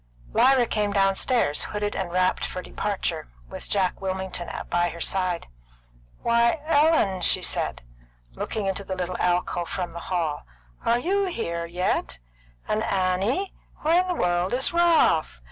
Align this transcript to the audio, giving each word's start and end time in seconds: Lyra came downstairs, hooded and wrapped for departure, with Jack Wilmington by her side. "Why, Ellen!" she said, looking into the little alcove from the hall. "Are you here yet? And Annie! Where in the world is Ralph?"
Lyra 0.33 0.65
came 0.65 0.93
downstairs, 0.93 1.65
hooded 1.65 1.95
and 1.95 2.11
wrapped 2.11 2.43
for 2.43 2.63
departure, 2.63 3.27
with 3.47 3.69
Jack 3.69 4.01
Wilmington 4.01 4.49
by 4.71 4.89
her 4.89 4.99
side. 4.99 5.45
"Why, 6.23 6.59
Ellen!" 6.65 7.21
she 7.21 7.43
said, 7.43 7.83
looking 8.33 8.65
into 8.65 8.83
the 8.83 8.95
little 8.95 9.15
alcove 9.19 9.69
from 9.69 9.91
the 9.93 9.99
hall. 10.09 10.41
"Are 10.83 10.97
you 10.97 11.25
here 11.25 11.67
yet? 11.67 12.17
And 12.67 12.81
Annie! 12.81 13.53
Where 13.83 14.01
in 14.01 14.07
the 14.07 14.15
world 14.15 14.55
is 14.55 14.73
Ralph?" 14.73 15.39